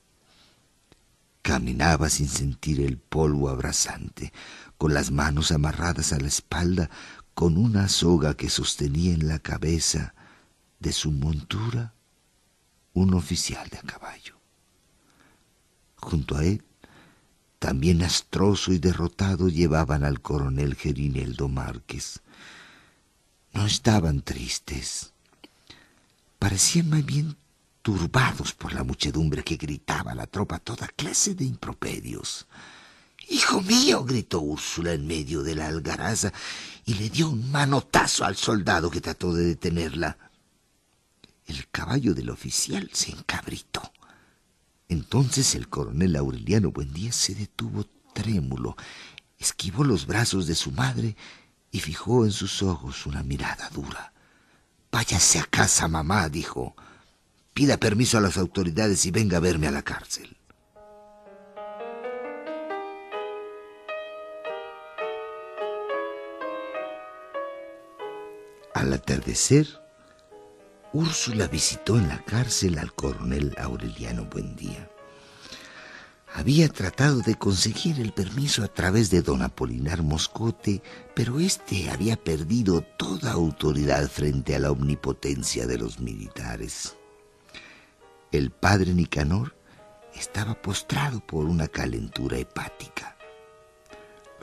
Caminaba 1.41 2.09
sin 2.09 2.29
sentir 2.29 2.79
el 2.79 2.97
polvo 2.97 3.49
abrasante, 3.49 4.31
con 4.77 4.93
las 4.93 5.11
manos 5.11 5.51
amarradas 5.51 6.13
a 6.13 6.19
la 6.19 6.27
espalda, 6.27 6.89
con 7.33 7.57
una 7.57 7.89
soga 7.89 8.35
que 8.35 8.49
sostenía 8.49 9.13
en 9.13 9.27
la 9.27 9.39
cabeza 9.39 10.13
de 10.83 10.91
su 10.91 11.11
montura 11.11 11.93
un 12.93 13.15
oficial 13.15 13.67
de 13.69 13.79
a 13.79 13.81
caballo. 13.81 14.37
Junto 15.95 16.35
a 16.35 16.43
él, 16.43 16.63
también 17.57 18.03
astroso 18.03 18.73
y 18.73 18.77
derrotado, 18.77 19.47
llevaban 19.47 20.03
al 20.03 20.21
coronel 20.21 20.75
Gerineldo 20.75 21.47
Márquez. 21.47 22.21
No 23.53 23.65
estaban 23.65 24.21
tristes, 24.21 25.13
parecían 26.37 26.89
más 26.89 27.05
bien 27.05 27.37
turbados 27.81 28.53
por 28.53 28.73
la 28.73 28.83
muchedumbre 28.83 29.43
que 29.43 29.55
gritaba 29.55 30.11
a 30.11 30.15
la 30.15 30.27
tropa 30.27 30.59
toda 30.59 30.87
clase 30.87 31.33
de 31.33 31.45
improperios. 31.45 32.45
Hijo 33.29 33.61
mío, 33.61 34.03
gritó 34.03 34.41
Úrsula 34.41 34.91
en 34.91 35.07
medio 35.07 35.43
de 35.43 35.55
la 35.55 35.67
algaraza 35.67 36.33
y 36.85 36.95
le 36.95 37.09
dio 37.09 37.29
un 37.29 37.51
manotazo 37.51 38.25
al 38.25 38.35
soldado 38.35 38.91
que 38.91 38.99
trató 38.99 39.33
de 39.33 39.45
detenerla. 39.45 40.17
El 41.47 41.67
caballo 41.69 42.13
del 42.13 42.29
oficial 42.29 42.89
se 42.93 43.11
encabritó. 43.11 43.91
Entonces 44.87 45.55
el 45.55 45.69
coronel 45.69 46.15
Aureliano 46.15 46.71
Buendía 46.71 47.11
se 47.11 47.35
detuvo 47.35 47.85
trémulo, 48.13 48.75
esquivó 49.39 49.83
los 49.83 50.05
brazos 50.05 50.47
de 50.47 50.55
su 50.55 50.71
madre 50.71 51.15
y 51.71 51.79
fijó 51.79 52.25
en 52.25 52.31
sus 52.31 52.61
ojos 52.61 53.05
una 53.05 53.23
mirada 53.23 53.69
dura. 53.69 54.13
Váyase 54.91 55.39
a 55.39 55.45
casa, 55.45 55.87
mamá, 55.87 56.29
dijo 56.29 56.75
pida 57.53 57.77
permiso 57.77 58.17
a 58.17 58.21
las 58.21 58.37
autoridades 58.37 59.05
y 59.05 59.11
venga 59.11 59.37
a 59.37 59.39
verme 59.39 59.67
a 59.67 59.71
la 59.71 59.83
cárcel. 59.83 60.35
Al 68.73 68.91
atardecer, 68.91 69.82
Úrsula 70.93 71.47
visitó 71.47 71.97
en 71.97 72.07
la 72.07 72.23
cárcel 72.23 72.77
al 72.77 72.93
coronel 72.93 73.55
Aureliano 73.57 74.25
Buendía. 74.25 74.91
Había 76.35 76.69
tratado 76.69 77.21
de 77.21 77.33
conseguir 77.33 77.99
el 77.99 78.13
permiso 78.13 78.63
a 78.63 78.67
través 78.67 79.09
de 79.09 79.23
don 79.23 79.41
Apolinar 79.41 80.03
Moscote, 80.03 80.83
pero 81.15 81.39
éste 81.39 81.89
había 81.89 82.15
perdido 82.15 82.81
toda 82.81 83.31
autoridad 83.31 84.07
frente 84.07 84.55
a 84.55 84.59
la 84.59 84.71
omnipotencia 84.71 85.65
de 85.65 85.79
los 85.79 85.99
militares. 85.99 86.95
El 88.31 88.51
padre 88.51 88.93
Nicanor 88.93 89.55
estaba 90.13 90.61
postrado 90.61 91.25
por 91.25 91.45
una 91.45 91.67
calentura 91.67 92.37
hepática. 92.37 93.17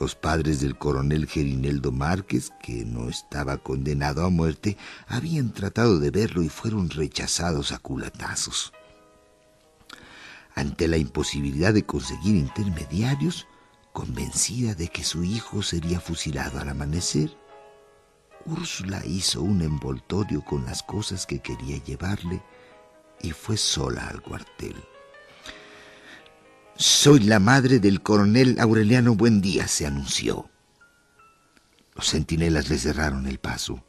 Los 0.01 0.15
padres 0.15 0.59
del 0.59 0.79
coronel 0.79 1.27
Gerineldo 1.27 1.91
Márquez, 1.91 2.49
que 2.59 2.85
no 2.85 3.07
estaba 3.07 3.57
condenado 3.57 4.25
a 4.25 4.31
muerte, 4.31 4.75
habían 5.07 5.53
tratado 5.53 5.99
de 5.99 6.09
verlo 6.09 6.41
y 6.41 6.49
fueron 6.49 6.89
rechazados 6.89 7.71
a 7.71 7.77
culatazos. 7.77 8.73
Ante 10.55 10.87
la 10.87 10.97
imposibilidad 10.97 11.71
de 11.71 11.85
conseguir 11.85 12.35
intermediarios, 12.35 13.45
convencida 13.93 14.73
de 14.73 14.87
que 14.87 15.03
su 15.03 15.23
hijo 15.23 15.61
sería 15.61 15.99
fusilado 15.99 16.59
al 16.59 16.69
amanecer, 16.69 17.37
Úrsula 18.47 19.05
hizo 19.05 19.43
un 19.43 19.61
envoltorio 19.61 20.43
con 20.43 20.65
las 20.65 20.81
cosas 20.81 21.27
que 21.27 21.41
quería 21.41 21.77
llevarle 21.77 22.41
y 23.21 23.33
fue 23.33 23.55
sola 23.55 24.07
al 24.07 24.23
cuartel. 24.23 24.73
Soy 26.81 27.19
la 27.19 27.39
madre 27.39 27.77
del 27.77 28.01
coronel 28.01 28.57
Aureliano 28.59 29.13
Buendía, 29.13 29.67
se 29.67 29.85
anunció. 29.85 30.49
Los 31.93 32.09
centinelas 32.09 32.71
le 32.71 32.79
cerraron 32.79 33.27
el 33.27 33.37
paso. 33.37 33.85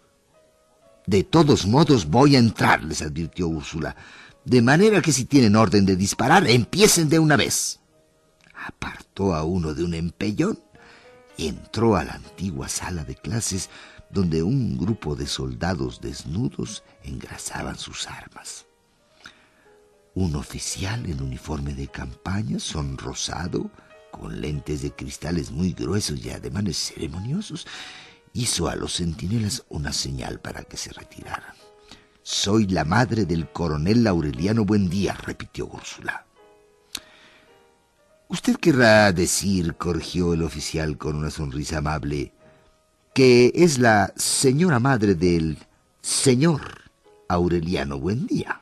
De 1.07 1.24
todos 1.24 1.66
modos 1.66 2.05
voy 2.11 2.37
a 2.37 2.38
entrar, 2.38 2.85
les 2.85 3.00
advirtió 3.00 3.48
Úrsula, 3.48 3.96
de 4.44 4.61
manera 4.61 5.00
que 5.00 5.11
si 5.11 5.24
tienen 5.24 5.57
orden 5.57 5.87
de 5.87 5.96
disparar, 5.96 6.46
empiecen 6.46 7.09
de 7.09 7.18
una 7.18 7.38
vez. 7.38 7.81
Apartó 8.66 9.35
a 9.35 9.42
uno 9.42 9.72
de 9.72 9.85
un 9.85 9.94
empellón 9.94 10.59
y 11.38 11.48
entró 11.48 11.96
a 11.96 12.05
la 12.05 12.12
antigua 12.12 12.68
sala 12.68 13.05
de 13.05 13.14
clases 13.14 13.70
donde 14.11 14.42
un 14.42 14.76
grupo 14.76 15.16
de 15.16 15.26
soldados 15.26 16.02
desnudos 16.02 16.85
engrasaban 17.05 17.78
sus 17.78 18.07
armas. 18.07 18.66
Un 20.14 20.37
oficial 20.37 21.07
en 21.07 21.22
uniforme 21.22 21.75
de 21.75 21.88
campaña, 21.88 22.59
sonrosado, 22.59 23.70
con 24.11 24.40
lentes 24.40 24.83
de 24.83 24.92
cristales 24.92 25.51
muy 25.51 25.72
gruesos 25.72 26.25
y 26.25 26.31
ademanes 26.31 26.77
ceremoniosos, 26.77 27.66
hizo 28.35 28.68
a 28.68 28.77
los 28.77 28.96
centinelas 28.96 29.64
una 29.68 29.92
señal 29.92 30.40
para 30.40 30.64
que 30.64 30.77
se 30.77 30.92
retiraran. 30.92 31.55
Soy 32.22 32.66
la 32.66 32.85
madre 32.85 33.25
del 33.25 33.51
coronel 33.51 34.07
Aureliano 34.07 34.64
Buendía, 34.64 35.14
repitió 35.14 35.66
Úrsula. 35.66 36.25
Usted 38.29 38.57
querrá 38.57 39.12
decir, 39.12 39.75
corrigió 39.75 40.33
el 40.33 40.42
oficial 40.42 40.96
con 40.96 41.16
una 41.16 41.31
sonrisa 41.31 41.79
amable, 41.79 42.33
que 43.12 43.53
es 43.55 43.79
la 43.79 44.14
señora 44.16 44.79
madre 44.79 45.14
del 45.14 45.59
señor 46.01 46.62
Aureliano 47.29 47.98
Buendía. 47.98 48.62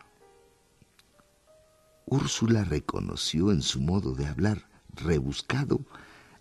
Úrsula 2.11 2.65
reconoció 2.65 3.53
en 3.53 3.63
su 3.63 3.81
modo 3.81 4.17
de 4.17 4.27
hablar 4.27 4.69
rebuscado 4.97 5.87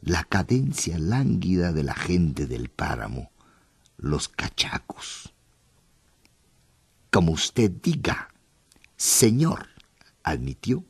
la 0.01 0.23
cadencia 0.23 0.97
lánguida 0.97 1.71
de 1.73 1.83
la 1.83 1.93
gente 1.93 2.47
del 2.47 2.69
páramo, 2.69 3.29
los 3.95 4.29
cachacos. 4.29 5.31
Como 7.11 7.33
usted 7.33 7.69
diga, 7.69 8.33
señor, 8.97 9.67
admitió, 10.23 10.83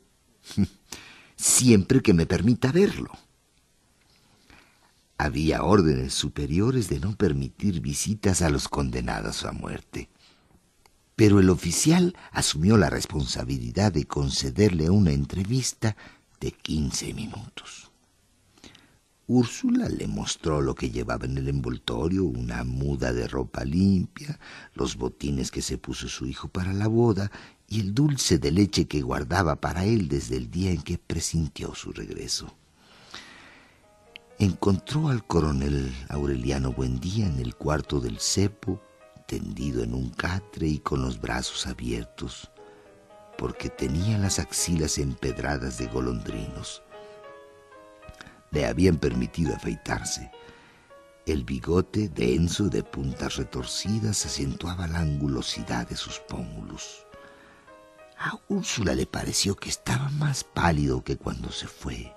siempre 1.36 2.00
que 2.00 2.14
me 2.14 2.24
permita 2.24 2.72
verlo. 2.72 3.10
Había 5.18 5.62
órdenes 5.62 6.14
superiores 6.14 6.88
de 6.88 7.00
no 7.00 7.16
permitir 7.16 7.82
visitas 7.82 8.40
a 8.40 8.48
los 8.48 8.66
condenados 8.66 9.44
a 9.44 9.52
muerte 9.52 10.08
pero 11.20 11.38
el 11.38 11.50
oficial 11.50 12.16
asumió 12.32 12.78
la 12.78 12.88
responsabilidad 12.88 13.92
de 13.92 14.06
concederle 14.06 14.88
una 14.88 15.12
entrevista 15.12 15.94
de 16.40 16.50
quince 16.50 17.12
minutos. 17.12 17.90
Úrsula 19.26 19.90
le 19.90 20.06
mostró 20.06 20.62
lo 20.62 20.74
que 20.74 20.88
llevaba 20.90 21.26
en 21.26 21.36
el 21.36 21.48
envoltorio, 21.48 22.24
una 22.24 22.64
muda 22.64 23.12
de 23.12 23.28
ropa 23.28 23.66
limpia, 23.66 24.40
los 24.72 24.96
botines 24.96 25.50
que 25.50 25.60
se 25.60 25.76
puso 25.76 26.08
su 26.08 26.26
hijo 26.26 26.48
para 26.48 26.72
la 26.72 26.88
boda 26.88 27.30
y 27.68 27.80
el 27.80 27.94
dulce 27.94 28.38
de 28.38 28.52
leche 28.52 28.86
que 28.86 29.02
guardaba 29.02 29.56
para 29.56 29.84
él 29.84 30.08
desde 30.08 30.38
el 30.38 30.50
día 30.50 30.70
en 30.70 30.80
que 30.80 30.96
presintió 30.96 31.74
su 31.74 31.92
regreso. 31.92 32.56
Encontró 34.38 35.08
al 35.08 35.26
coronel 35.26 35.94
Aureliano 36.08 36.72
Buendía 36.72 37.26
en 37.26 37.40
el 37.40 37.56
cuarto 37.56 38.00
del 38.00 38.18
cepo, 38.20 38.80
tendido 39.30 39.84
en 39.84 39.94
un 39.94 40.10
catre 40.10 40.66
y 40.66 40.80
con 40.80 41.02
los 41.02 41.20
brazos 41.20 41.68
abiertos, 41.68 42.50
porque 43.38 43.68
tenía 43.68 44.18
las 44.18 44.40
axilas 44.40 44.98
empedradas 44.98 45.78
de 45.78 45.86
golondrinos. 45.86 46.82
Le 48.50 48.66
habían 48.66 48.96
permitido 48.96 49.54
afeitarse. 49.54 50.32
El 51.26 51.44
bigote 51.44 52.08
denso 52.08 52.68
de 52.68 52.82
puntas 52.82 53.36
retorcidas 53.36 54.26
acentuaba 54.26 54.88
la 54.88 54.98
angulosidad 54.98 55.88
de 55.88 55.94
sus 55.94 56.18
pómulos. 56.18 57.06
A 58.18 58.36
Úrsula 58.48 58.96
le 58.96 59.06
pareció 59.06 59.54
que 59.54 59.68
estaba 59.68 60.08
más 60.08 60.42
pálido 60.42 61.04
que 61.04 61.16
cuando 61.16 61.52
se 61.52 61.68
fue, 61.68 62.12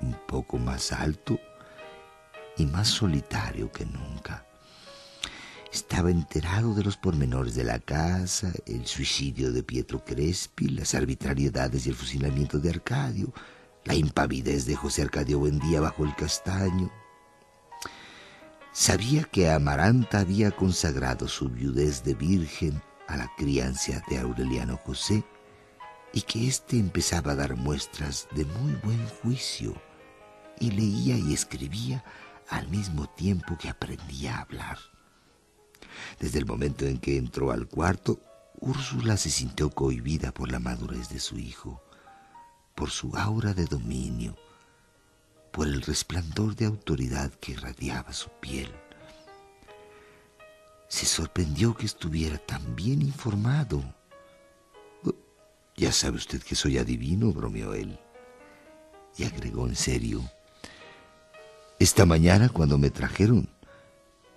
un 0.00 0.18
poco 0.26 0.58
más 0.58 0.90
alto 0.90 1.38
y 2.56 2.66
más 2.66 2.88
solitario 2.88 3.70
que 3.70 3.86
nunca. 3.86 4.47
Estaba 5.72 6.10
enterado 6.10 6.74
de 6.74 6.82
los 6.82 6.96
pormenores 6.96 7.54
de 7.54 7.64
la 7.64 7.78
casa, 7.78 8.52
el 8.66 8.86
suicidio 8.86 9.52
de 9.52 9.62
Pietro 9.62 10.02
Crespi, 10.02 10.68
las 10.68 10.94
arbitrariedades 10.94 11.86
y 11.86 11.90
el 11.90 11.94
fusilamiento 11.94 12.58
de 12.58 12.70
Arcadio, 12.70 13.32
la 13.84 13.94
impavidez 13.94 14.64
de 14.64 14.76
José 14.76 15.02
Arcadio 15.02 15.38
Buendía 15.38 15.80
bajo 15.80 16.04
el 16.04 16.14
castaño. 16.14 16.90
Sabía 18.72 19.24
que 19.24 19.50
Amaranta 19.50 20.20
había 20.20 20.50
consagrado 20.52 21.28
su 21.28 21.50
viudez 21.50 22.02
de 22.02 22.14
virgen 22.14 22.80
a 23.06 23.18
la 23.18 23.30
crianza 23.36 24.02
de 24.08 24.18
Aureliano 24.18 24.78
José 24.78 25.22
y 26.14 26.22
que 26.22 26.48
éste 26.48 26.78
empezaba 26.78 27.32
a 27.32 27.36
dar 27.36 27.56
muestras 27.56 28.26
de 28.34 28.46
muy 28.46 28.72
buen 28.82 29.06
juicio 29.22 29.74
y 30.60 30.70
leía 30.70 31.16
y 31.18 31.34
escribía 31.34 32.02
al 32.48 32.68
mismo 32.68 33.06
tiempo 33.10 33.58
que 33.58 33.68
aprendía 33.68 34.36
a 34.36 34.42
hablar. 34.42 34.78
Desde 36.18 36.38
el 36.38 36.46
momento 36.46 36.86
en 36.86 36.98
que 36.98 37.16
entró 37.16 37.50
al 37.50 37.66
cuarto, 37.66 38.20
Úrsula 38.60 39.16
se 39.16 39.30
sintió 39.30 39.70
cohibida 39.70 40.32
por 40.32 40.50
la 40.50 40.58
madurez 40.58 41.08
de 41.10 41.20
su 41.20 41.38
hijo, 41.38 41.82
por 42.74 42.90
su 42.90 43.16
aura 43.16 43.54
de 43.54 43.66
dominio, 43.66 44.36
por 45.52 45.66
el 45.66 45.82
resplandor 45.82 46.56
de 46.56 46.66
autoridad 46.66 47.32
que 47.40 47.52
irradiaba 47.52 48.12
su 48.12 48.30
piel. 48.40 48.70
Se 50.88 51.06
sorprendió 51.06 51.74
que 51.74 51.86
estuviera 51.86 52.38
tan 52.38 52.74
bien 52.74 53.02
informado. 53.02 53.82
Ya 55.76 55.92
sabe 55.92 56.16
usted 56.16 56.42
que 56.42 56.56
soy 56.56 56.78
adivino, 56.78 57.32
bromeó 57.32 57.74
él. 57.74 57.98
Y 59.16 59.24
agregó 59.24 59.66
en 59.68 59.76
serio, 59.76 60.22
esta 61.78 62.06
mañana 62.06 62.48
cuando 62.48 62.78
me 62.78 62.90
trajeron, 62.90 63.48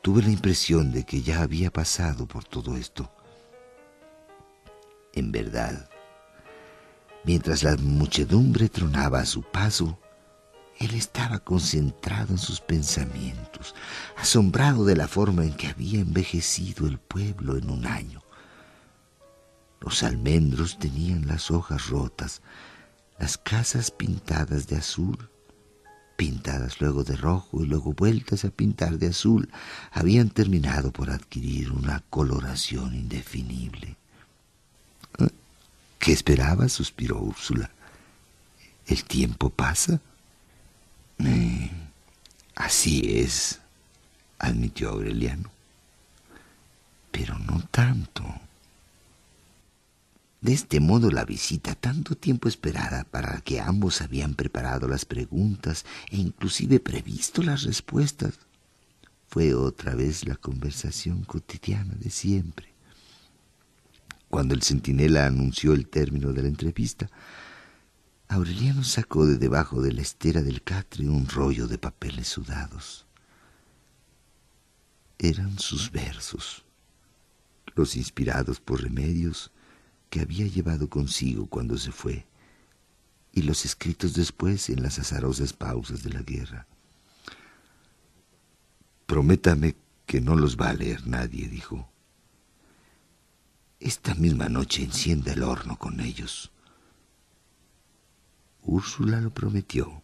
tuve 0.02 0.24
la 0.24 0.32
impresión 0.32 0.92
de 0.92 1.06
que 1.06 1.22
ya 1.22 1.42
había 1.42 1.72
pasado 1.72 2.28
por 2.28 2.44
todo 2.44 2.76
esto. 2.76 3.12
En 5.14 5.32
verdad, 5.32 5.90
mientras 7.24 7.64
la 7.64 7.76
muchedumbre 7.78 8.70
tronaba 8.70 9.20
a 9.20 9.26
su 9.26 9.44
paso, 9.44 10.00
él 10.80 10.96
estaba 10.96 11.40
concentrado 11.40 12.34
en 12.34 12.40
sus 12.40 12.60
pensamientos, 12.60 13.76
asombrado 14.18 14.86
de 14.86 14.96
la 14.96 15.08
forma 15.08 15.44
en 15.44 15.54
que 15.54 15.68
había 15.68 16.00
envejecido 16.00 16.88
el 16.88 16.98
pueblo 16.98 17.58
en 17.58 17.70
un 17.70 17.86
año. 17.86 18.24
Los 19.80 20.02
almendros 20.02 20.80
tenían 20.80 21.28
las 21.28 21.52
hojas 21.52 21.88
rotas, 21.88 22.42
las 23.20 23.38
casas 23.38 23.92
pintadas 23.92 24.68
de 24.68 24.78
azul, 24.78 25.31
pintadas 26.22 26.80
luego 26.80 27.04
de 27.04 27.16
rojo 27.16 27.64
y 27.64 27.66
luego 27.66 27.94
vueltas 27.94 28.46
a 28.46 28.52
pintar 28.52 29.00
de 29.00 29.08
azul, 29.08 29.50
habían 29.92 30.30
terminado 30.30 30.92
por 30.92 31.10
adquirir 31.10 31.72
una 31.72 32.04
coloración 32.12 32.94
indefinible. 32.94 33.96
¿Eh? 35.18 35.30
¿Qué 35.98 36.12
esperaba? 36.12 36.70
suspiró 36.70 37.18
Úrsula. 37.18 37.72
¿El 38.86 39.04
tiempo 39.06 39.50
pasa? 39.50 40.00
Eh, 41.18 41.72
así 42.54 43.02
es, 43.20 43.60
admitió 44.38 44.90
Aureliano. 44.90 45.50
Pero 47.10 47.40
no 47.40 47.64
tanto. 47.72 48.24
De 50.42 50.54
este 50.54 50.80
modo 50.80 51.12
la 51.12 51.24
visita, 51.24 51.76
tanto 51.76 52.16
tiempo 52.16 52.48
esperada, 52.48 53.04
para 53.04 53.42
que 53.42 53.62
ambos 53.62 54.02
habían 54.02 54.34
preparado 54.34 54.88
las 54.88 55.06
preguntas 55.06 55.86
e 56.10 56.18
inclusive 56.18 56.80
previsto 56.80 57.44
las 57.44 57.62
respuestas, 57.62 58.40
fue 59.28 59.54
otra 59.54 59.94
vez 59.94 60.28
la 60.28 60.36
conversación 60.36 61.24
cotidiana 61.26 61.94
de 61.94 62.10
siempre. 62.10 62.74
Cuando 64.30 64.56
el 64.56 64.64
centinela 64.64 65.28
anunció 65.28 65.74
el 65.74 65.88
término 65.88 66.34
de 66.34 66.42
la 66.42 66.48
entrevista, 66.48 67.08
Aureliano 68.28 68.84
sacó 68.84 69.28
de 69.28 69.38
debajo 69.38 69.82
de 69.82 69.92
la 69.92 70.02
estera 70.02 70.42
del 70.42 70.64
catre 70.64 71.08
un 71.08 71.28
rollo 71.28 71.68
de 71.68 71.78
papeles 71.78 72.30
sudados. 72.30 73.06
Eran 75.20 75.60
sus 75.60 75.92
versos, 75.92 76.64
los 77.76 77.96
inspirados 77.96 78.60
por 78.60 78.82
remedios 78.82 79.52
que 80.12 80.20
había 80.20 80.46
llevado 80.46 80.90
consigo 80.90 81.48
cuando 81.48 81.78
se 81.78 81.92
fue, 81.92 82.28
y 83.32 83.44
los 83.44 83.66
escritos 83.66 84.14
después 84.14 84.70
en 84.70 84.84
las 84.84 85.00
azarosas 85.00 85.54
pausas 85.54 86.04
de 86.04 86.10
la 86.12 86.22
guerra. 86.22 86.68
Prométame 89.06 89.76
que 90.06 90.20
no 90.20 90.36
los 90.36 90.58
va 90.58 90.70
a 90.70 90.74
leer 90.74 91.08
nadie, 91.08 91.48
dijo. 91.48 91.90
Esta 93.80 94.14
misma 94.14 94.50
noche 94.50 94.84
encienda 94.84 95.32
el 95.32 95.44
horno 95.44 95.78
con 95.80 96.02
ellos. 96.02 96.52
Úrsula 98.64 99.22
lo 99.22 99.34
prometió 99.34 100.04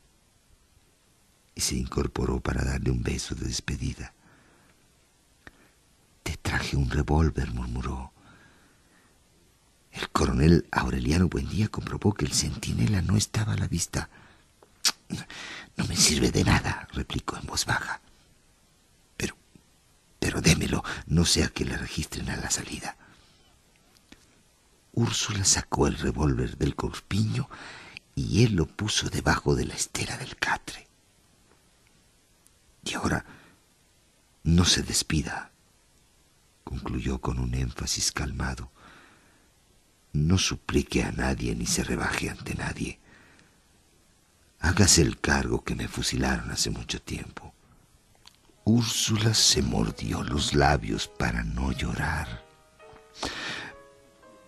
y 1.54 1.60
se 1.62 1.76
incorporó 1.76 2.40
para 2.40 2.64
darle 2.64 2.92
un 2.92 3.04
beso 3.04 3.36
de 3.36 3.46
despedida. 3.46 4.14
Te 6.24 6.38
traje 6.38 6.78
un 6.78 6.90
revólver, 6.90 7.54
murmuró. 7.54 8.14
El 10.18 10.22
coronel 10.22 10.68
Aureliano 10.72 11.28
Buendía 11.28 11.68
comprobó 11.68 12.16
que 12.16 12.26
el 12.26 12.34
centinela 12.34 13.04
no 13.04 13.18
estaba 13.18 13.54
a 13.54 13.56
la 13.56 13.68
vista. 13.68 14.10
No 15.76 15.86
me 15.86 15.96
sirve 15.96 16.32
de 16.32 16.44
nada, 16.44 16.88
replicó 16.92 17.38
en 17.38 17.46
voz 17.46 17.68
baja. 17.68 18.02
Pero, 19.16 19.38
pero 20.18 20.42
démelo, 20.42 20.84
no 21.06 21.24
sea 21.24 21.50
que 21.50 21.66
le 21.66 21.78
registren 21.78 22.32
a 22.32 22.36
la 22.36 22.50
salida. 22.50 22.98
Úrsula 24.94 25.46
sacó 25.46 25.86
el 25.86 26.00
revólver 26.00 26.58
del 26.58 26.76
corpiño 26.76 27.48
y 28.16 28.44
él 28.44 28.56
lo 28.56 28.66
puso 28.66 29.12
debajo 29.12 29.54
de 29.54 29.66
la 29.66 29.76
estera 29.76 30.18
del 30.18 30.36
catre. 30.36 30.88
Y 32.84 32.96
ahora 32.96 33.24
no 34.42 34.66
se 34.66 34.82
despida, 34.82 35.52
concluyó 36.64 37.22
con 37.22 37.38
un 37.38 37.54
énfasis 37.54 38.12
calmado. 38.12 38.72
No 40.18 40.40
suplique 40.40 41.04
a 41.04 41.12
nadie 41.12 41.54
ni 41.54 41.68
se 41.68 41.84
rebaje 41.84 42.28
ante 42.32 42.56
nadie. 42.56 43.00
Hágase 44.60 45.04
el 45.04 45.20
cargo 45.20 45.64
que 45.64 45.76
me 45.76 45.88
fusilaron 45.88 46.50
hace 46.50 46.72
mucho 46.72 47.00
tiempo. 47.00 47.54
Úrsula 48.64 49.36
se 49.36 49.62
mordió 49.62 50.24
los 50.24 50.56
labios 50.56 51.08
para 51.08 51.44
no 51.44 51.72
llorar. 51.72 52.44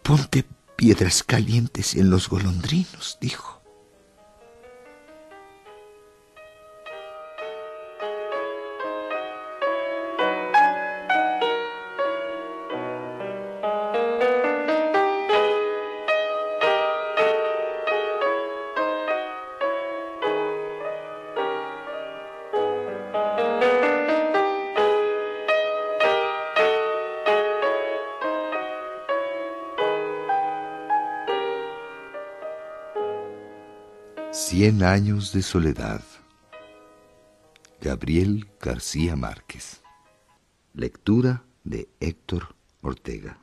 Ponte 0.01 0.43
piedras 0.75 1.21
calientes 1.21 1.93
en 1.93 2.09
los 2.09 2.29
golondrinos, 2.29 3.19
dijo. 3.21 3.58
Cien 34.69 34.83
años 34.83 35.33
de 35.33 35.41
soledad. 35.41 36.03
Gabriel 37.81 38.51
García 38.61 39.15
Márquez. 39.15 39.81
Lectura 40.75 41.43
de 41.63 41.89
Héctor 41.99 42.55
Ortega. 42.81 43.39